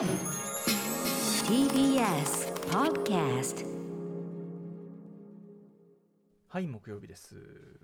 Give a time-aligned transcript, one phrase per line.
[0.00, 0.08] TBS
[2.70, 3.66] Podcast
[6.48, 7.36] はい木曜日です。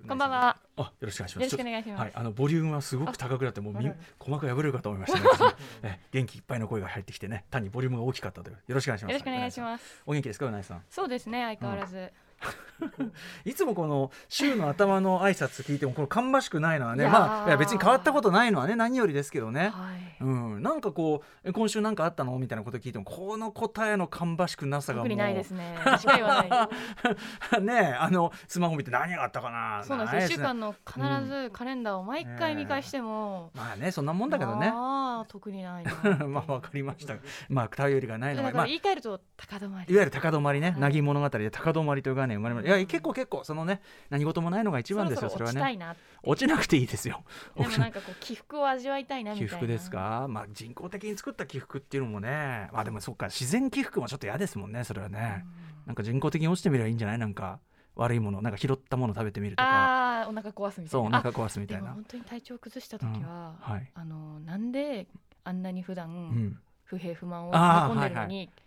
[0.09, 0.57] こんばんは。
[0.79, 1.43] あよろしくお願いします。
[1.43, 2.01] よろしくお願いします。
[2.01, 3.97] はいあのボリュームはすごく高くなってもうみ鼓
[4.29, 5.27] 膜破れるかと思いましたね。
[5.85, 8.57] え元気いっぱいの声が入ってきてね単にボリュームが大きかったという。
[8.67, 9.13] よろしくお願いします。
[9.13, 10.03] よろしくお願いします。
[10.07, 10.83] お元気ですかうなぎさん。
[10.89, 12.11] そうですね相変わらず、
[13.45, 19.71] いつもこの週の頭の挨拶聞いてもこの芳しくないのはねまあいや別に変わったことないのはね何よりですけどね。
[19.75, 20.07] はい。
[20.19, 25.77] うん、なんかこうえ今週なんかあったのみたいなこと聞いてもこの答えの芳しくなさがもう特にないですね。
[25.99, 30.29] しか言わない ねえあのスマホ見て何があったかなそうなんですよ。
[30.29, 34.71] 一週間の必ずカレンダーを毎回見返しても、まあねそんなもんだけどね。
[34.71, 35.93] まあ特にないな
[36.27, 37.15] まあわかりました。
[37.49, 39.93] まあ頼りがないのがま言い換えると高止まり。
[39.93, 40.81] いわゆる高止まりね、はい。
[40.81, 45.79] なぎ物語で高止まりという概念生まれましたいや結構結構そのね何事もないのが一番ですよそれはね。
[46.23, 47.23] 落ちなくていいですよ。
[47.57, 49.51] でもなんかこう起伏を味わいたいなみたいな。
[49.51, 50.27] 起伏ですか？
[50.29, 52.69] まあ人工的に作った起伏っていうのもね。
[52.73, 55.45] まあでもそっか自然起伏もちょっと嫌ですもんねそれはね、
[55.87, 57.19] なんか人工的に落ちてみればいいんじゃない？
[57.19, 57.61] なんか
[57.95, 60.23] 悪いものなんか拾ったもの食べてみるとか。
[60.23, 61.93] あお腹壊すみたそいうなお腹壊すみたいな。
[61.93, 63.91] 本当に体調崩した時は、うんはい。
[63.95, 65.07] あのなんで
[65.45, 66.59] あんなに普段、うん。
[66.89, 68.66] 不平不満を込んでるのに、健康がそ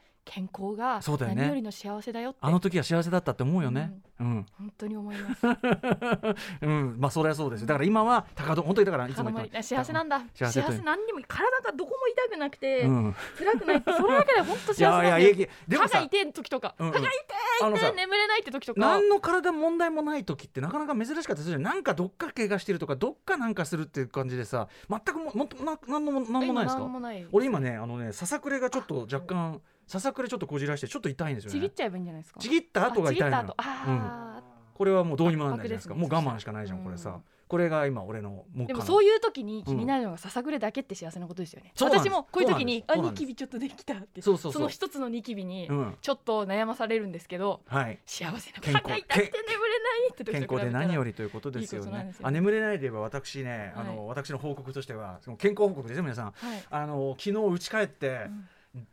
[1.15, 1.41] うだよね。
[1.41, 2.39] 何よりの幸せだよって。
[2.41, 3.99] あの時は幸せだったって思うよね。
[4.19, 5.47] うん、本当に思います。
[6.61, 7.67] うん、まあそれはそうですよ。
[7.67, 10.21] だから今は高戸本当にだからいつも幸せなんだ。
[10.33, 13.77] 幸せ何にも体がどこも痛くなくて、うん、辛くない。
[13.77, 16.93] ってそれだけで本当幸せなんいやいやだよいやでもさ歯が痛い時とか、うんうん。
[16.93, 18.79] 歯が痛いって眠れないって時とか。
[18.79, 21.61] 何の体問題もない時ってなかなか珍しかったりするじゃん。
[21.63, 26.81] なんかどっか怪我してるとかどっかなんかするっていう感じでさ全くももな何のも何もないですか？
[26.81, 31.59] 今何もない俺今ねあのねささくれがちょっと若干ささくれちょっとこじらしてちょっと痛いんですよね。
[31.59, 32.39] ちぎっちゃえばいいんじゃないですか？
[32.39, 33.53] ちぎった後が痛いのよ。
[33.57, 34.03] あちぎった後。
[34.37, 34.43] あ
[34.75, 35.95] これはもうどうにもなんないじゃないですか。
[35.95, 37.19] もう我慢しかないじゃんうんこれさ。
[37.49, 44.21] これが今俺のでもそういう時に気になるのがささくれだけって幸せなことですよね、私もこういう時にあニキビちょっとできたって。
[44.21, 47.97] その一つのニキビにうんちょっと悩まされるんですけどはい。
[48.05, 52.13] 幸せな健康歯が痛くて眠れないって健康で何よりということですよね。
[52.21, 53.95] あ眠れないで言えば私ねあはい。
[53.95, 56.25] の私の報告としては健康報告ですよ皆さん。
[56.25, 56.63] はい。
[56.69, 58.47] あの昨日家帰ってうん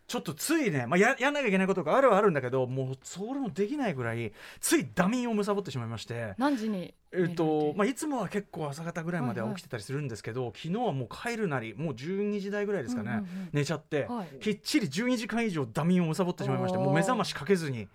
[0.07, 6.35] ちょっとついね、まあ、ややんなきゃいけないことがあるはあるんだけどもうそれもできないぐらいついダミンを貪ってしまいまして。
[6.39, 13.23] 何時にえっとまあ、あいつもは結構朝方ぐらいまでは起きてたりするんですけど、昨日はもう帰るなりもう12時台ぐらいですかね、
[13.53, 14.39] 寝ちゃって、はい。
[14.39, 17.89] きっちり12時間以上ダミンを貪ってしまいましてもう目覚ましかけずに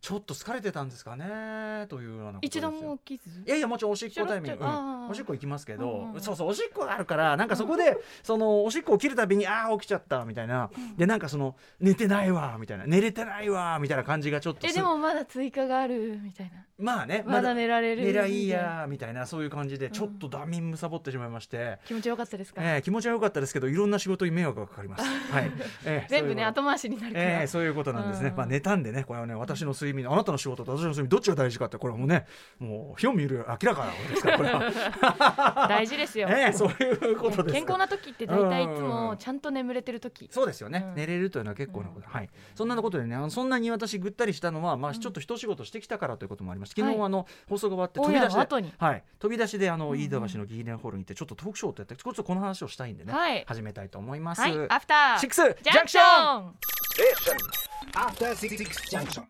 [0.00, 3.40] ちょっと疲れてたんですかねというようなことです一よ度も起きず？
[3.46, 12.86] いやいやもちろんおしっこタイミング、うんおしっこ行きますけど、うんうんそうそうおしっこがあるからなんかそこでそのおしっこを切るたびにああ起きちゃったみたいな、でなんかその寝てないわみたいな。
[12.86, 16.64] 寝れてないわみたいな感じがちょっとすえでもまだ追加があるみたいな。
[16.78, 19.92] まあねまだ寝られる寝りゃいいやみたいなそういう感じでん。
[19.92, 25.04] ちょっとダミンむさぼってしまいまして、気持ちよかったですか、えー気持ちは良かったですけどいろんな仕事に迷惑がかかります。
[25.32, 25.52] はい、
[25.84, 28.36] えー 全部ね後回しになるから、えー、そういうことなんですね、うん。
[28.36, 32.26] まあ、寝たんでねこれはね私の睡眠あなたの仕事と私の睡眠どっちが大事かってこれはもうね
[32.58, 34.72] もう火を見る明らかなことですからこれは
[35.68, 37.54] 大事ですよ、えー、そういうことです。
[37.54, 40.28] 健康な時って大体いつもちゃんと眠れてる時。
[40.30, 40.94] そうですよね、うん。
[40.94, 42.30] 寝れるというのは結構なこと、はい。
[42.54, 47.06] そんなことでねそんなに私ぐったりしたのは、まあ、ちょっと一仕事してきたからということもありまして昨日、はい。
[47.06, 48.72] あの放送が終わって飛び出しでの後に。
[48.78, 50.00] はい、飛び出しであの、うんうん。
[50.00, 53.44] 飯田橋のギーレンホールに行ってちょっとトークショーをやってちょっとこの話をしたいんでね、はい。
[53.46, 54.52] 始めたいと思います、はい。
[54.68, 58.56] アフターシックスジジャンクシャンクションョン After Six
[58.90, 59.24] Junction.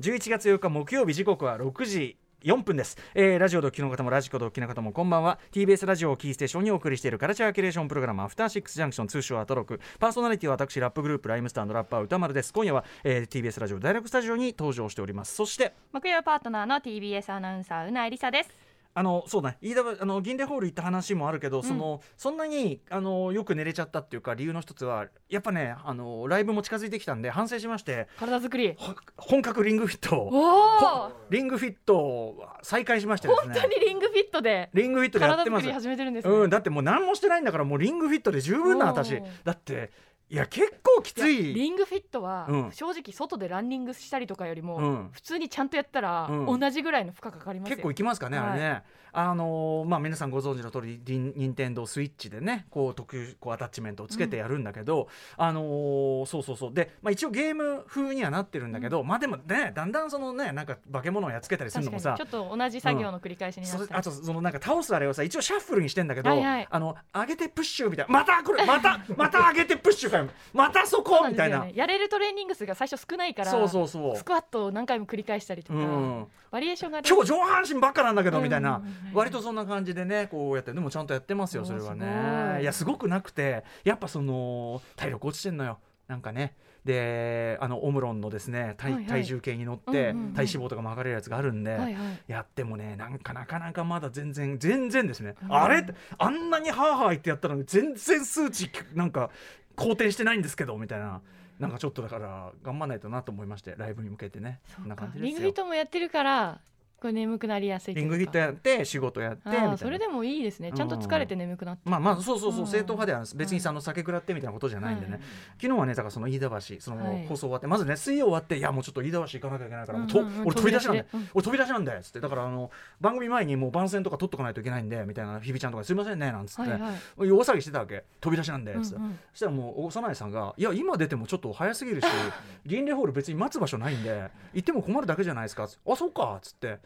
[0.00, 5.40] 11月8日木曜日時刻は6時4分です、えーラジオでお聞きの方もラジコドッキの方もこんばんは。
[5.50, 9.80] TBS ラジオをキーステーションにお送りしているカルチャーキュレーションプログラムアフターシックスジャンクション通称アトロク。
[9.98, 12.52] パーソナリティは私ラップグループライムスターのラッパー歌丸です。
[12.52, 15.34] 今夜は、えー TBS ラジオ大学スタジオに登場しております。
[15.34, 18.67] そして木曜パートナーの TBS アナウンサーうなえりさです。
[18.98, 19.58] あのそうだね。
[19.60, 28.74] 飯田はあの銀蓮ホール行った話もあるけど、そのそんなにあのよく寝れちゃったっていうか理由の一つはやっぱねあのライブも近づいてきたんで反省しまして体作り。
[28.76, 33.54] ほ本格リングフィットリングフィットを再開しましてですね。
[33.54, 34.68] 本当にリングフィットで。
[34.74, 35.62] リングフィットでやっ体てます。
[35.62, 39.92] 作り始めてるんですね、うん、だってもう何もしてないんだからもうリングフィットで十分な私だって
[40.30, 41.54] いや結構きつい。
[41.54, 42.72] リングフィットはうん。
[42.72, 45.08] 正直外でランニングしたりとかよりも、うん。
[45.12, 46.60] 普通にちゃんとやったらうん。
[46.60, 48.82] 同じぐらいの負荷かかりますよ、結構いきますかね、あれね。
[49.10, 55.08] あのーまあ皆さんご存知の通り任天堂スイッチでねこう特有こうアタッチメントをつけてやるんだけど、
[55.38, 56.74] あのーそうそうそう。
[56.74, 71.26] で、まあ、一応ゲーム風にはなってるんだけど、まあでもねだんだんそのねなんか化け物をやっつけたりするのもさちょっと同じ作業の繰り返しになったそあとそのなんか倒すあれをさ一応シャッフルにしてんだけど、あの上げてプッシュみたいなまたこれまたまた上げてプッシュかゃうまたそこ？
[71.28, 71.66] みたいな。
[71.72, 74.16] やれるトレーニング数が最初少ないからそうそうそう。
[74.16, 76.26] スクワットを何回も繰り返したりとか、うん。
[76.50, 78.82] バリエーションがね今日上半身ばっかなんだけどうんみたいな
[79.12, 82.62] 割とそんな感じでねこうやってでもちゃんとやってますよそれはね。
[82.62, 85.78] いやすごくなくてやっぱその体力落ちてんのよ。
[86.08, 86.54] なんかね
[86.88, 89.10] であのオムロンのですね体,、はいはい。
[89.10, 90.32] 体重計に乗って、うんうんうん。
[90.32, 91.94] 体脂肪とかも測れるやつがあるんで、はいはい。
[92.26, 95.54] やってもねなんかなかなかまだ全然全然ですね、うん。
[95.54, 95.86] あれ
[96.16, 99.30] あんなにハーハー言ってやったのに全然数値なんか
[99.76, 101.20] 好転してないんですけどみたいな。
[101.58, 104.60] なんかちょっとだから頑張らないとなと思いましてライブに向けてね。
[104.76, 105.26] こんな感じですよ。
[105.26, 106.60] リングフィットもやってるから
[107.00, 109.70] これ眠くなりやすいリングフィットやって仕事やってみたいな。
[109.70, 110.72] あーそれでもいいですね。
[110.74, 112.60] ちゃんと疲れて眠くなって、まあまあそうそうそう。
[112.62, 112.66] うん。
[112.66, 115.20] 正統派では別にさあの酒食らってみたいなことじゃないんでね、はい
[115.60, 117.26] 昨日はねだからその飯田橋そのはい。
[117.26, 120.26] 放送終わって、まずね水曜終わっていやもうちょっと飯田橋行かなきゃいけないから、もうとうん。
[120.26, 121.06] うんうん俺飛び出しなんで。
[121.34, 122.20] 俺飛び出しなんだよっつって。
[122.20, 122.70] だからあの
[123.00, 126.92] 番組前にもう番宣とか取っとかないといけないんでみたいな日比ちゃんとかにすいませんねなんつって、はいはい。
[127.18, 128.04] 大騒ぎしてたわけ。
[128.20, 129.18] 飛び出しなんでっつって、うんうん。
[129.32, 132.06] そしたらもう幼いさんが「いや今出てもちょっと早すぎるし
[132.66, 136.78] 銀霊ホール別に待つ場所ないんで行っても困るだけじゃないですか」あそうか」っつって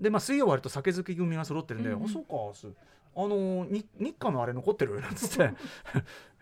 [0.00, 2.28] でまあ水曜割と酒好き組が揃ってるんで「うんうんあそうか」
[3.16, 5.52] あのに日課のあれ残ってるなんつって。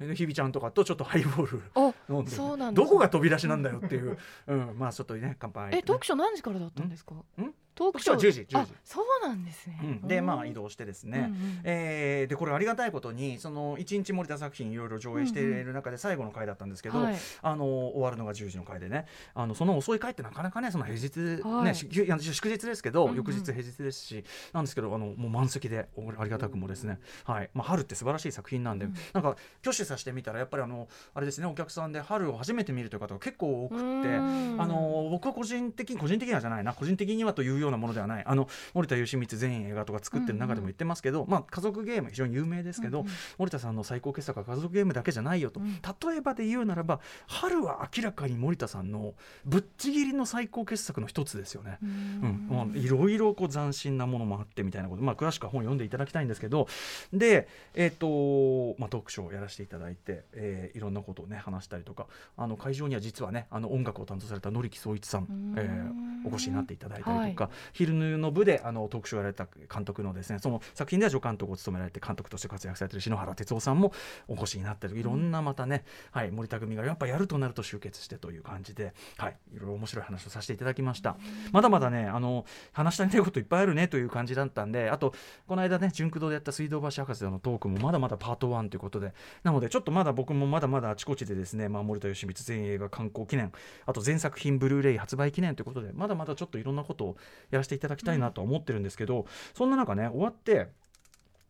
[0.04, 7.14] で 日比ちゃんとかとちょっとハイボールお飲んでそうなんどこが飛び出しなんだよっていう、うん、まあちょっとね乾杯えトークショー何時からだったんですか？
[7.14, 7.54] ん？
[7.76, 8.16] トークショー。
[8.16, 8.72] トークショーは10時10時。
[8.72, 11.60] あそうなんですね、うん、でまあ移動してですね、うんうん。
[11.64, 17.16] えーでこれありがたいことにその1日森田作品いろいろ上映している中で最後の回だったんですけど、はい。
[17.42, 19.06] あの終わるのが10時の回でね。
[19.34, 21.64] あのその遅い回ってなかなかねその平日、はい。
[21.66, 23.16] ね祝日ですけど、うんうん。
[23.16, 27.50] 翌日平日ですしなんですけどあのもう満席でおありがたくもですね、はい。
[27.52, 28.94] まあ、春って素晴らしい作品なんで、うん。
[29.12, 33.84] なんか挙手させてみたらやっぱりあのあれですねお客さんで春を初めて見るという方が結構多くって。
[33.84, 34.56] うん。
[34.58, 38.24] あの僕は個人的に個人的にはじゃないな個人的にはというようなものではない。
[38.26, 43.12] あの森田義満全映画とか作ってる中でも言ってますけど、まあ、家族ゲーム非常に有名ですけど、うんうん。
[43.38, 45.74] 森田さんの最高傑作は家族ゲームだけじゃないよと、うん。
[46.10, 49.14] 例えばで言うならば春は明らかに森田さんの
[49.44, 51.78] ぶっちぎりの最高傑作の一つですよね。
[51.82, 52.48] ううん。
[52.50, 56.68] まあいろいろこう斬新なものもあってみたいなこと、まあ、詳しくは本読んでいただきたいんですけど。
[57.12, 73.92] で、えっとまあ、トークショーをやらせていただいて、えーいろんなことをね話したりとかあの会場には実はねあの音楽を担当された野力総一さんん、えーお越しになっていただいたりとか、昼の部であのトークショーをやられた監督のですねその作品では助監督を務められて監督として活躍されている篠原哲夫さんも
[74.28, 74.98] お越しになってる。
[74.98, 81.16] いろんなまたね、はい、森田組がやっぱやるとなると集結してという感じで、はい、いろいろ面白い話をさせていただきました。
[81.52, 85.14] まだまだねあの話したいこといっぱいあるねという感じだったんであと
[85.46, 89.12] この間ね純駆堂でやった水道橋博士のトークもまだまだパート1ということで
[89.42, 93.52] なのでちょっとまだ僕もまだまだあちこちでですね、まあ、森田義満全映画観光記念
[93.86, 97.16] あと全作品ブルーレイ発売記念ということでまだまだちょっといろんなことを
[97.50, 100.68] やらせていただきたいなとは思ってるんですけど、そんな中ね終わって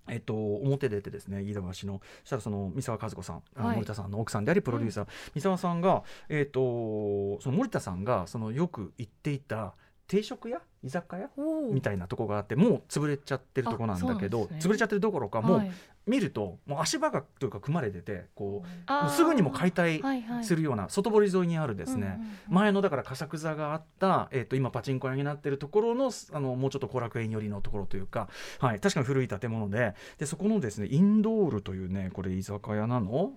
[0.09, 3.75] えっと、表出てですね飯田橋のそしたらその三沢和子さん、はい。
[3.75, 9.75] 森田さんの奥さんでありプロデューサー、三沢さんが、えっと、その森田さんがそのよく行っていた
[10.07, 10.61] 定食屋？
[10.85, 11.29] 居酒屋？
[11.73, 14.59] みたいなとこがあってもう潰れちゃってるとこなんだけど、ね。
[14.61, 15.73] 潰れちゃってるどころかもうはい
[16.07, 20.01] 見るともう足場がというか組まれててこうすぐにも解体
[20.43, 28.29] するような外堀沿いにあるですね、前のだから笠座があった、えー、と今パチンコ屋になってるところのあのもうちょっと後楽園寄りのところというか、
[28.61, 33.33] はい、確かに古い建物ででそこのですねインドールというねこれ居酒屋なの？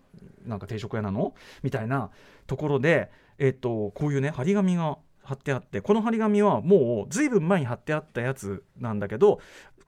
[0.46, 1.34] なんか定食屋なの？
[1.64, 2.12] みたいな
[2.46, 9.40] ところで、えー、とこういうね張り紙が貼ってあってこの張り紙はもうずいぶん前に貼ってあったやつなんだけど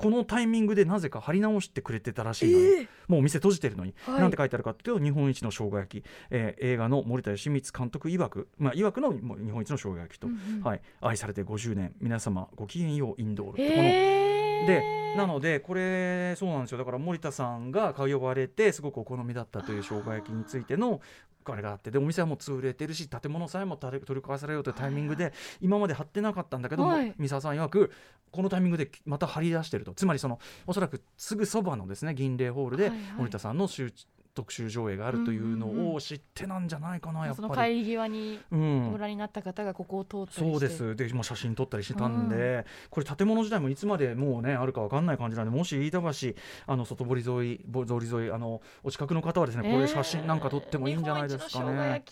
[0.01, 4.21] このタイミングでなぜか貼り直してくれてたらしいのよ、もうお店閉じてるのに、はい。
[4.21, 10.63] なんて書いてあるかっていうと日本一の生姜焼き、えー映画の森田義満監督曰く、まあ、曰くのもう日本一の生姜焼きと、うんうん。
[10.63, 16.77] はい、愛されて50年皆様ごきげんようインドールってこのへーでなのでこれそうなんですよ。
[16.77, 21.01] だから森田さんが通われてすごくお好みだったという生姜焼きについての
[21.45, 27.13] あれがあってでお店はもう潰れてるし建物さえも取り壊されようというタイミングで今まで貼ってなかったんだけども、はい。
[27.17, 27.91] 三沢さん曰く
[28.31, 29.93] このタイミングでまた貼り出してると。
[29.93, 33.91] つまりそのおそらくすぐそばのですね銀霊ホールで森田さんの集
[34.33, 35.95] 特集上映があるというのうんうんうん。
[35.95, 37.75] を知ってなんじゃないかなやっそのぱり。
[37.75, 38.91] 帰り際にうん。
[38.91, 40.51] ご覧になった方がここを通ったりして。
[40.51, 40.95] そうです。
[40.95, 52.03] で、まあ、写真撮ったりしたんで、これ建物自体もいつまでもうねあるかわかんない感じなんでもし飯田橋あの外堀沿いぼ通り沿いあのお近くの方はですね、こういう写真なんか撮ってもいいんじゃないですかね。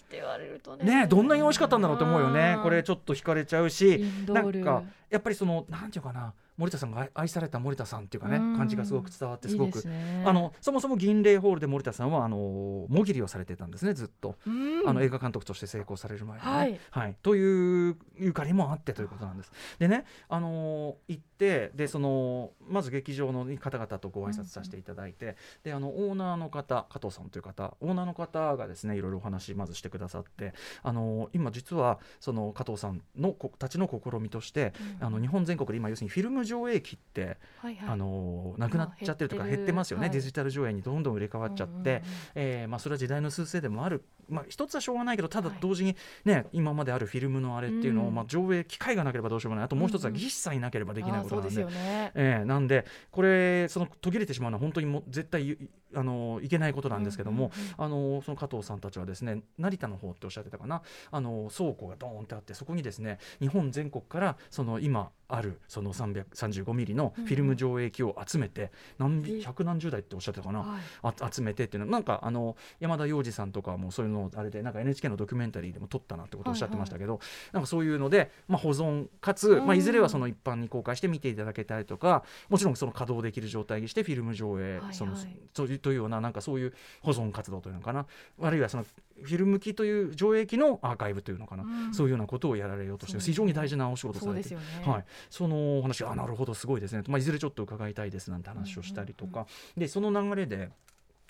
[0.83, 1.01] ね。
[1.01, 2.57] ねどんなに美味しかったんだろうって思うよね。
[2.61, 8.57] これちょっと惹かれちゃうしなんかやっぱりそのなんていうかな森田さんが愛愛された森田さんっていうかねうん。
[8.57, 9.81] 感じがすごく伝わってすごいいく。
[9.87, 14.35] ねあのそもそも銀霊ホールで森田さんはあのもぎりをされてたんですねずっと。
[14.45, 14.87] うん。
[14.87, 17.15] あの映画監督として成功される前にね、はい。
[17.23, 19.51] というゆかりもあってということなんです。
[19.79, 35.07] でね、あのー行ってでそのまず劇場の方々とご挨拶させていただいて、であのオーナーの方加藤さんという方オーナーの方がですねいろいろお話まずしてくださって、あのー今実はその加藤さんのこたちの試みとして、うん。
[35.07, 37.89] あの日本全国で今要するにフィルム上映機って、はいはい。
[37.89, 40.11] あのーなくなっちゃってるとかまあ減ってますよね、はい。
[40.11, 41.73] デジタル上映にどんどん入れ替わっちゃって。
[41.73, 42.03] うんうんうん
[42.35, 45.57] えーまあ、それは時代の趨勢でもある、まあ、一つはしょうがないけどただはい。
[45.61, 48.15] 同時に、ね今まであるフィルムのあれっていうのを、うん。
[48.15, 49.65] まあ、上映機会がなければどうしようもない。
[49.65, 50.21] あともう一つはうんうん。
[50.21, 51.49] 技師さんいなければできないことなんで。
[51.49, 52.11] うですよね。
[52.15, 60.81] えーなんでこれその途切れてしまうのは本当にもう絶対ゆあのいけないことなんですけども、うんうんあのその加藤さんたちはですね成田の方っておっしゃってたかな。
[61.11, 70.81] あの倉庫がドーンってあってそこにですね日本全国からその今あるその335ミリのフィルム上映機を集めて何え百何十台っておっしゃってたかな、はい。
[71.03, 71.91] あ集めてっていうの。
[71.91, 77.19] はなんかあの山田洋次さんとかもそういうのをあれでなんか NHK のドキュメンタリーでも撮ったなってことをおっしゃってましたけど、
[77.53, 79.67] なんかそういうので、まあ、保存かつ、うん。
[79.67, 85.37] まあ、いずれはその一般に公開して見ていただけたりとかもちろんその稼働できる状態にしてフィルム上映、はいそのはい。
[85.53, 88.07] そういうというようななんかそういう保存活動というのかな。
[88.41, 88.85] あるいはその
[89.23, 91.93] フィルム機という上映機のアーカイブというのかな、うん。
[91.93, 93.23] そういうようなことをやられようとしてね。
[93.23, 94.49] 非常に大事なお仕事されて。
[94.49, 94.61] そね。
[94.85, 99.47] はい、そのお話あなるほどすごいですね、まあ、いずれちょっと伺いたいですなんて話をしたりとか、
[99.77, 100.69] でその流れで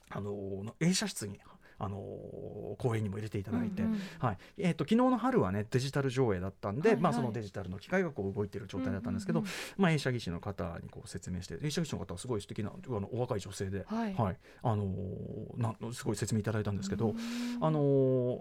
[0.10, 1.39] あの映写室に
[1.79, 1.98] あの
[2.77, 4.00] 公演にも入れていただいて、うんうん。
[4.19, 4.38] はい。
[4.57, 7.03] えー、と昨日の春はねデジタル上映だったんで、はいはい。
[7.03, 14.15] まあ、そのデジタルの機械がこう動いている状態だったんですけど、うんうんまあ、映写技師の方にこう説明して映写技師の方はすごい素敵なあのお若い女性で、はい。
[14.62, 17.17] あのーなんすごい説明いただいたんですけど、うん
[17.62, 18.39] あのー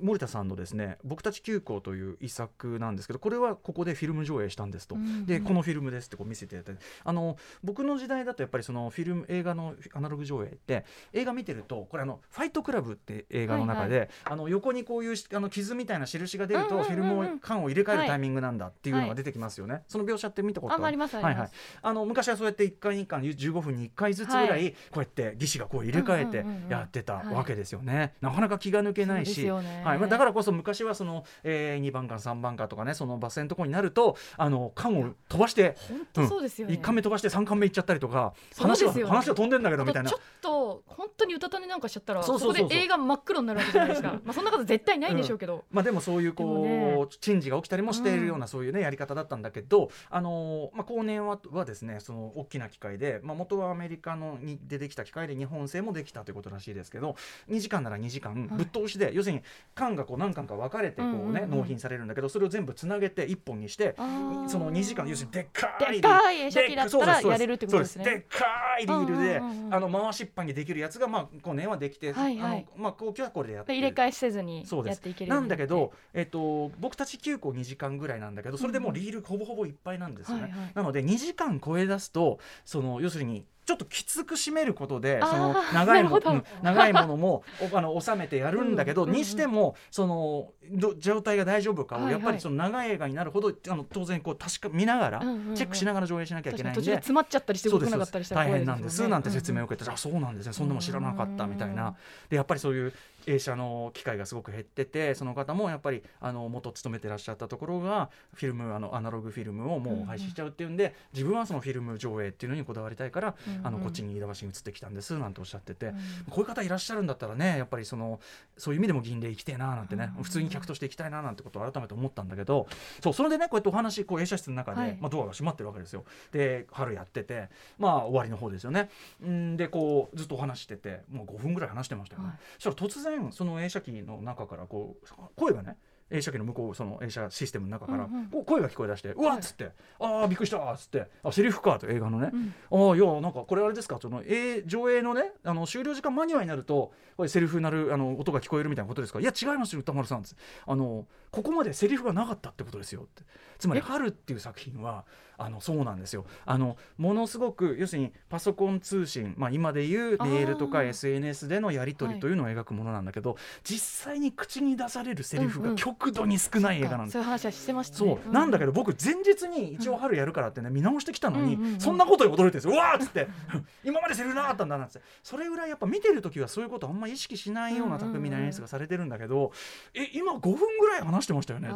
[0.00, 5.26] 森田さんのですね「僕たち急行」という遺作なんですけどこれはここでフィルム上映したんですと、うんうん。
[5.26, 6.82] でこのフィルムですってこう見せていただいて。
[7.04, 16.90] あの僕の時代だとやっぱりそのフィルム映画のアナログ上映って映画見てるとこれあの「ファイトクラブ」って映画の中で、あの横にこういうしあの傷みたいな印が出ると、うんうんうんうん。
[16.90, 21.50] フィルムを缶を入れ替えるタイミングなんだっていうのが出てきますよね、その描写って見たことありますはいはい、
[21.82, 24.72] あの昔はそうやって1回2回15分に1回ずつぐらい、はい。
[24.72, 27.34] こうやって技師がこう入れ替えてうんうんうんうんやってたはい。
[27.34, 29.98] わけですよね、なかなか気が抜けないし、はい。
[29.98, 36.74] まあ、だからこそ昔はその、えー、2番館3番館とかねそのバス停のところになるとあの缶を飛ばして本当そうですよね。
[36.74, 39.10] 1巻目飛ばして3巻目行っちゃったりとか話がそうですよね。
[39.10, 40.10] 話が飛んでんだけどみたいな。
[40.10, 44.20] ちょっと本当にうたた寝なんかしちゃったらそうそうそう映画真っ黒になるわけじゃないですか。
[44.24, 46.96] まあそんなこと絶対ないんでしょうけど、まあ、でもそういうこね。
[47.00, 57.16] う珍事が起きたりもしているようなそういうねやり方だったんだけど、あのーまあ、後年ははですねその大きな機械で、まあ、元はアメリカのにでできた機械で日本製もできたということらしいですけど
[57.48, 59.42] 2時間なら2時間ぶっ通しで、要するに
[59.74, 61.50] 缶がこう何巻か分かれてこう、ねうんうんうん。
[61.60, 68.04] 納品されるんだけどそれを全部つなげて1本にしてその2時間要するにでっかいでっかい映写機だったらやれるってことですね。
[68.04, 68.44] でっか
[68.80, 73.72] いリールで、うんうんうんうんあの回しっぱにできるやつがまあこう年はできて、はいはいあのまあ後期はこれでやって。
[73.72, 74.96] 入れ替えせずにそうです。
[74.96, 80.72] やっていけるなんだけど、えっと、僕たち9個2時間ぐらいなんだけどそれでもうリールほぼほぼいっぱいなんですよね、はいはい。
[80.74, 96.96] なので2時間超え出すとその要するにちょっときつく締めることでその長いもうん長いものもお あの収めてやるんだけど、にしてもそのど状態が大丈夫かをやっぱりその長い映画になるほどあの当然こう確か見ながら、チェックしながら上映しなきゃいけないんで途中で。
[96.96, 99.06] 詰まっちゃったりして動けなかったりしたら大変なんです。
[99.06, 100.52] なんて説明を受受けて、あそうなんですね。
[100.52, 101.94] そんなもん知らなかったみたいうんな
[102.28, 102.92] でやっぱりそういう
[103.26, 113.66] 映写の機会がすごく減っててその方もやっぱりあの元勤めてらっしゃったところがフィルムあのアナログフィルムをもう廃止しちゃうっていうんで、自分はそのフィルム上映っていうのにこだわりたいから、うんうん。
[113.66, 115.94] あのこっちに飯田橋に移ってきたんですなんておっしゃってて、うん。
[116.30, 118.20] こういう方いらっしゃるんだったらねやっぱりその
[118.56, 120.22] そういう意味でも銀霊行きてえななんてね、うん。
[120.22, 122.66] 普通に客として行きたいななんてことを改めて思ったんだけど
[123.02, 124.98] そうそれでねこうやってお話こう映写室の中で、はい。
[125.00, 126.04] まあ、ドアが閉まってるわけですよ。
[126.32, 127.48] で春やってて
[127.78, 128.88] まあ終わりの方ですよね。
[129.24, 132.38] んでこうずっとお話しててもう5分ぐらい話してましたよね、はい。
[132.58, 135.76] そしたら突然その映写機の中からこう声がね
[136.10, 142.88] 映写機の向こうその映写システムの中から、う声が聞こえ出して「うわっ!」つって「ああびっくりした!」っつって「あセリフか」と映画のね、うん。
[142.88, 143.98] ああいやなんかこれあれですか？
[144.00, 149.20] その、えー上映のねあの終了時間間際になるとこれセリフになるあの音が聞こえるみたいなことですか？
[149.20, 150.24] いや違いますよ歌丸さん
[150.66, 153.22] あのここまでセリフがなかったってことですよって。
[153.58, 153.82] つまり「え？
[153.82, 155.04] 春」っていう作品は
[155.36, 156.24] あのそうなんですよ。
[156.44, 167.12] あのものすごく要するにパソコン通信、まあ、今でいうメールとか SNS でのやり取りというのを描くものなんだけど、実際に口に出されるセリフが極極度に少ない映画なんです。
[167.12, 171.80] そういう話はしてましたそう、ねなんだけど僕前日に一応春やるからってね見直してきたのに、うんうんうん。
[171.80, 172.72] そんなことに驚いてるんですよ。
[172.72, 173.28] うわーっつって
[173.84, 175.06] 今までセリフなかったんだなっつって。
[175.22, 179.52] それぐらいやっぱ見てる時はそういうことあんま意識しないような巧みな演出がされてるんだけど、
[179.94, 181.68] え今5分ぐらい話してましたよね。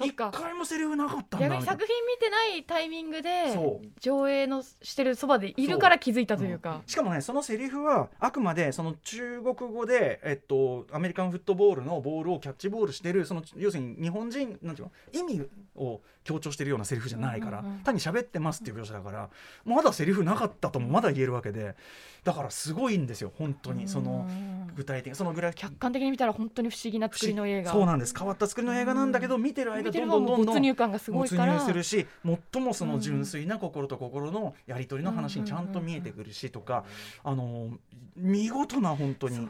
[0.00, 3.56] 一回もセリフなかったんだ逆に作品見てないタイミングで
[4.00, 6.82] 上映のしてるそばでいるから気づいたというか。
[6.86, 19.30] しかもねそのセリフはあくまでその中国語で、えっと、アメリカンフットボールのボールをキャッチボールしてるその要するに日本人なんていうの意味を強調してるようなセリフじゃないから、単に喋ってますっていう描写だから
[19.64, 21.76] まだセリフなかったともまだ言えるわけで
[22.24, 23.88] だからすごいんですよ本当に。
[23.88, 27.72] そのうん具体的そのぐらい客観的に見たら本当に不思議な作りの映画。
[27.72, 28.14] そうなんです。
[28.16, 32.06] 変わった作りの映画なんだけど見てる間どんどんどんどん没入感がすごいから没入するし
[32.52, 36.84] 最もその純粋な心と心のやり取りの話にちゃんと見えてくるしとか
[37.24, 37.70] あの
[38.16, 39.48] 見事な本当に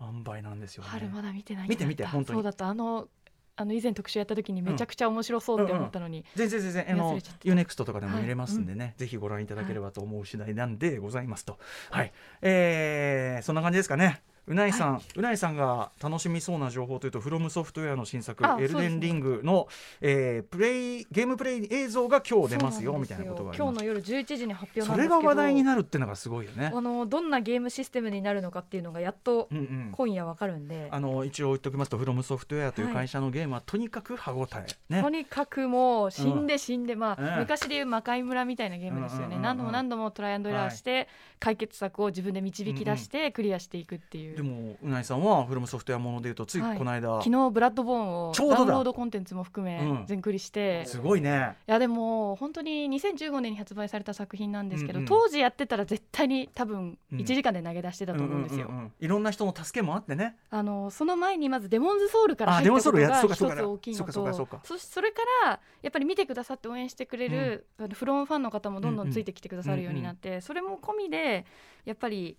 [0.00, 0.88] 塩梅なんですよね。
[0.90, 2.36] 春まだ見てないん見て見て本当に。
[2.38, 2.66] そうだった。
[2.66, 3.08] あの
[3.54, 7.40] あの以前特集やった時にめちゃくちゃ面白そうって思ったのに、全然全然あの忘れちゃった。
[7.46, 11.58] U-NEXT とかでも見れますんでね、ぜひご覧いただければと思う次第なんでございますと、
[11.90, 14.22] はい、えーそんな感じですかね。
[14.46, 19.68] うないさん、うないさんが楽しみそうな情報というと、フロムソフトウェアの新作あエルデンリングの、
[20.00, 23.54] えープレイゲームプレイ映像が今日出ますよみたいなことが。
[23.54, 26.72] 今日の夜11時に発表なんそですけどれが話題になるっていうのがすごいよね。
[26.74, 29.88] あのどんなゲームシステムになるのかっていうのがやっとうんうん。
[29.92, 32.94] 今夜わかるんで、あの一応言っておきますと、フロムソフトウェアというはい。
[32.94, 35.02] 会社のゲームはとにかく歯ごたえね。
[35.02, 35.08] と。
[35.08, 37.38] にかくもう死んで死んで、まあ、うん。
[37.40, 41.08] 昔でいう魔界村みたいなゲームですよね、うんうんうんうん何度も何度もトライアンドエラーして、
[41.40, 46.78] 解決策を自分で導き出してクリアしていくっていう、でもうないさんはフロムソフトウェアものでいうとついはい。
[46.78, 48.56] この間、昨日ブラッドボーンをちょうどだ。
[48.56, 50.06] ダウンロードコンテンツも含めうん。
[50.06, 51.56] 全クリして、すごいね。
[51.68, 55.08] いやでも本当に2015年に発売された作品なんですけど、うんうん。
[55.08, 57.18] 当時やってたら絶対に多分うん。
[57.18, 60.36] 1時間で投げ出してたと思うんですよ、うううんいろんな人の助けもあってね。
[60.50, 71.44] あのその前にまずデモンズソウルからあ入ったことデモンズソウルやが一つ大きいのとかそしそれからやっぱり見てくださって応援してくれる、あのフロムファンの方もどんどうんうんんついてきてくださるようになって、それも込みで
[71.84, 72.36] やっぱり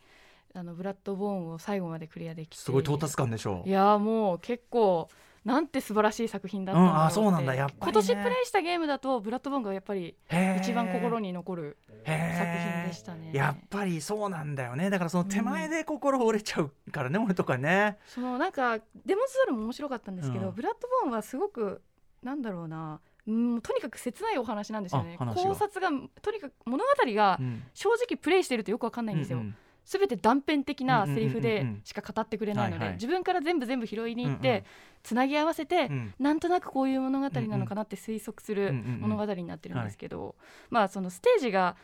[0.55, 2.57] あのブラッドボーンを最後までクリアできて。
[2.57, 3.69] すごい到達感でしょう。
[3.69, 3.71] い。
[3.71, 5.09] やーもう結構
[5.43, 7.55] なんて素晴らしい作品だったんだろうって、うんあそうなんだ。
[7.55, 7.81] やっぱりね。
[7.81, 10.15] 今年プレイしたゲームだとブラッドボーンがやっぱり
[10.61, 13.31] 一番心に残る作品でしたね。
[13.33, 14.91] やっぱりそうなんだよね。
[14.91, 17.97] だからその手前で心折れちゃうからね、俺とかね。
[18.05, 20.53] そのなんかデモンズソウルも面白かったんですけど、うん。
[20.53, 21.81] ブラッドボーンはすごく
[22.21, 23.01] なんだろうな。
[23.25, 25.17] うんとにかく切ないお話なんですよね。
[25.17, 25.89] 考察が
[26.21, 27.63] とにかく物語がうん。
[27.73, 34.63] 正直プレイしてるとよくわかんないんですよ、うんうんすべて断片的なセリフでしか語ってくれないので、自分から全部全部拾いに行って、
[35.03, 36.13] つなぎ合わせて、うん。
[36.19, 40.35] なんとなくこういう物語なのかなって推測する物語になってるんですけど、
[40.69, 41.75] まあそのステージが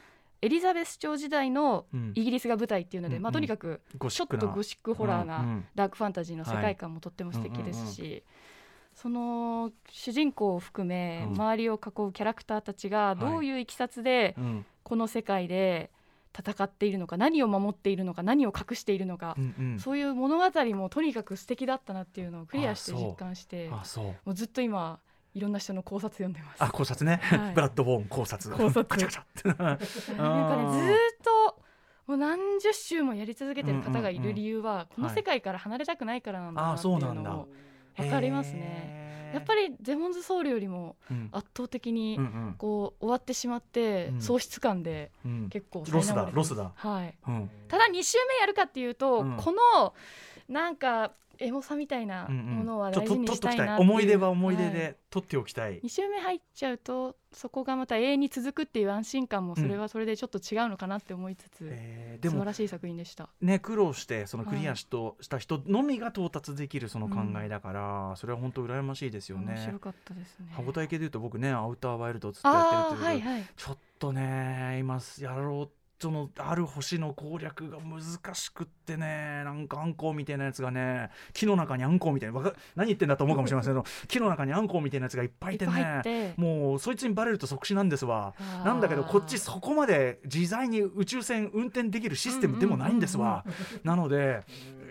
[0.41, 2.13] エリザベス朝時代のうん。
[2.15, 8.23] イギリスが舞台っていうので、まあ、とにかくちょっとゴシックホラーなダークファンタジーの世界観もとっても素敵ですし、
[8.95, 11.33] その主人公を含めうん。
[11.33, 14.65] 周りを囲うキャラクターたちがどういういきさつでうん。
[14.83, 15.91] この世界で
[16.37, 19.79] 戦っているのか何を守っているのか何を隠しているのかう、んうん。
[19.79, 23.83] そういう物語もとにかく素敵だったなっていうのをクリアして実感しても
[24.27, 24.99] うずっと今
[25.33, 26.63] いろんな人の考察読んでます。
[26.63, 27.53] あ考察ね、はい。
[27.53, 28.55] ブラッドボーン考察。
[28.55, 29.07] 考察。
[29.55, 31.61] なんかねずーっと
[32.07, 37.29] もう何十週もやり続けてる方がいる理由は、この世界から離れたくないからなんだなっていうあそうなんだ。
[37.29, 37.49] のを
[37.97, 38.98] わかりますね。
[39.33, 41.29] やっぱりデモンズソウルよりもうん。
[41.31, 42.19] 圧倒的に
[42.57, 44.21] こう終わってしまってうん。
[44.21, 45.49] 喪失感でうん。
[45.49, 46.71] 結構ロスだロスだ。
[46.75, 47.15] はい。
[47.27, 47.49] うん。
[47.67, 49.37] ただ2週目やるかっていうと、うん。
[49.37, 49.93] この
[50.47, 52.45] なんかエモさみたいなうんうん。
[52.59, 53.77] ものは大事にしたいな。
[53.77, 53.81] うん。
[53.81, 63.29] 思い出は思い出で取っておきたい、2週目入っちゃうとそこがまた永遠に続くっていう安心感もそれはそれでちょっと違うのかなって思いつつ、えーでも素晴らしい作品でした。
[63.41, 69.53] ね苦労してそのクリアしとした人のみが到達できるその考えだから、それは本当羨ましいですよね。
[69.55, 70.47] 面白かったですね。
[70.51, 73.45] 歯応え系でいうと僕ねアウターワイルドずっとやってるっていうはいはい。
[73.55, 86.33] ちょっとね今やろうそのある星の攻略が難しくってねなんかあんこうみたいなやつがね木の中にあんこうみたいな何言ってんだと思うかもしれませんけど木の中にあんこうみたいなやつがいっぱいいてねって。
[86.37, 88.33] もうそいつにバレると即死なんですわ。
[88.63, 93.45] なんだけどこっちそこまで自在に宇宙船運転できるシステムでもないんですわ。
[93.83, 94.41] なので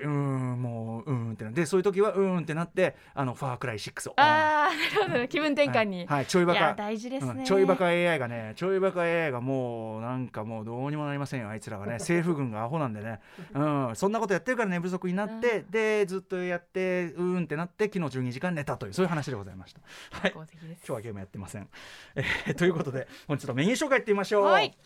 [0.03, 4.15] うーんもううーんってなでそういう時はうーんってなってあのファークライ6を。
[4.17, 5.19] ああなるほど。
[5.21, 5.99] ね気分転換に。
[5.99, 6.27] はい、はい。
[6.27, 6.75] ちょいバカ。
[6.75, 7.33] 大事ですね。
[7.39, 7.45] うん。
[7.45, 11.95] ちょいバカ AI がねちょいバカ AI がもうなんかもうどうにもなりませんよあいつらがね。
[11.95, 13.21] 政府軍がアホなんでね、
[13.55, 19.81] うん、そんなことやってるから寝不足になって、でずっとやってうーんってなって昨日12時間寝たというそういう話でございました。
[20.11, 20.47] はい 今
[20.81, 21.69] 日はゲームやってません。
[22.15, 24.45] えーということで本日のメニュー紹介いってみましょう。
[24.45, 24.77] はい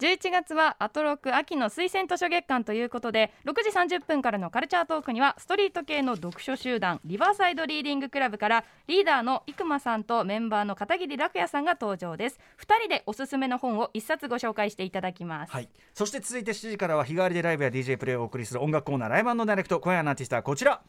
[0.00, 12.40] 11月はアトロク秋の推薦図書月間ということで6時30分からのカルチャートークにはストリート系の読書集団リバーサイドリーディングクラブからリーダーの生間さんとメンバーの片桐楽也さんが登場です。
[12.62, 20.80] 2人でおすすめの本を1冊ご紹介していただきます、はい、そして続いて7時からは日替わりでライブや DJ プレイをお送りする音楽コーナーライブダイレクト今夜のアーティストはこちら。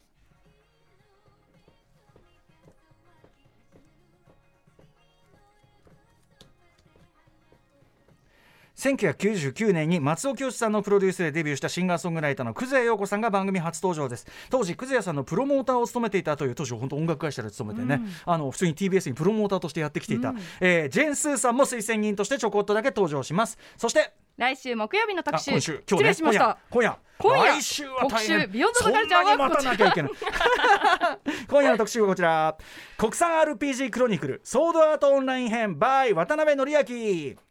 [8.81, 14.25] 1999年に松尾清さんのプロデュースでデビューしたシンガーソングライターの久世陽子さんが番組初登場です。
[14.49, 23.59] 当時久世さんのプロモーターを務めていたという当時本当音楽会社で勤めてね、あの普通に TBS にプロモーターとしてやってきていた、えージェーン・スーさんも推薦人としてちょこっとだけ登場します。
[23.77, 26.57] そして来週木曜日の特あ集今週今日ね失礼しました。
[26.71, 27.43] 今夜今夜。
[27.43, 28.09] 来週は大変。
[28.09, 30.11] 特集ビヨンドザカルチャーはそんなに待たなきゃいけない。
[31.47, 32.57] 今夜の特集はこちら。
[32.97, 37.50] 国産 RPG クロニクルソードアートオンライン編 by 渡辺則明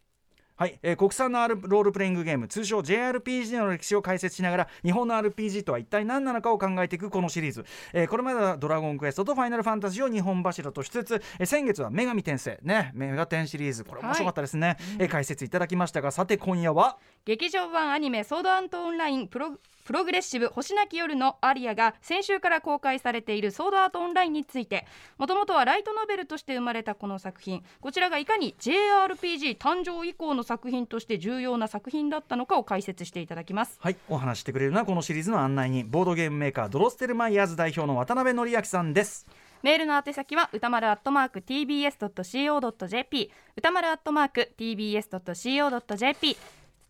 [0.61, 2.47] はい、えー国産の R ロールプレイングゲーム。
[2.47, 12.59] 通称 JRPG の歴史を解説しながら日本の RPG とは一体何なのかを考えていくこのシリーズ、えーこれまではドラゴンクエストとファイナルファンタジーを日本柱としつつ、えー先月は女神転生。
[12.63, 12.91] ね。
[12.93, 13.85] メガテンシリーズ。
[13.85, 16.99] これ面白かったですね、えー解説いただきましたがさて今夜は？
[17.25, 19.57] 劇場版アニメ「ソードアントオンラインプロ
[19.91, 24.87] プログレッシブ星なき夜のアリア」が先週から公開されている「ソードアートオンライン」について
[25.19, 27.65] もともとはライトノベルとして生まれたこの作品。
[27.81, 33.81] こちらがいかに JRPG 誕生以降の作品として重要な作品だったのかを解説していただきます。
[33.81, 39.27] はい、お話ししてくれるのはこのシリーズの案内人ボードゲームメーカードロステルマイヤーズ代表の渡辺則明さんです。
[39.63, 46.37] メールの宛先は歌丸アットマーク tbs.co.jp 歌丸アットマーク tbs.co.jp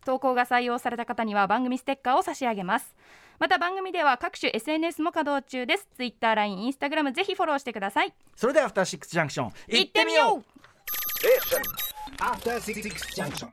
[0.05, 2.95] 投稿が採用された方には番組ステッカーを差し上げます
[3.39, 10.61] また番組では各種 SNS も稼働中です Twitter、LINE、Instagram ぜひフォローしてくださいそれではアフターシックスジャンクション行ってみよう
[12.21, 12.81] After Six
[13.15, 13.47] Junction.